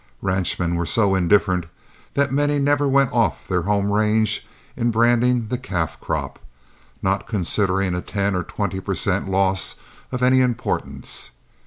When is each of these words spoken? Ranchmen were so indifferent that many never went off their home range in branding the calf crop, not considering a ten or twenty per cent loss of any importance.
Ranchmen 0.23 0.73
were 0.77 0.87
so 0.87 1.13
indifferent 1.13 1.67
that 2.15 2.33
many 2.33 2.57
never 2.57 2.87
went 2.87 3.11
off 3.13 3.47
their 3.47 3.61
home 3.61 3.91
range 3.91 4.47
in 4.75 4.89
branding 4.89 5.49
the 5.49 5.59
calf 5.59 5.99
crop, 5.99 6.39
not 7.03 7.27
considering 7.27 7.93
a 7.93 8.01
ten 8.01 8.33
or 8.35 8.41
twenty 8.41 8.79
per 8.79 8.95
cent 8.95 9.29
loss 9.29 9.75
of 10.11 10.23
any 10.23 10.41
importance. 10.41 11.29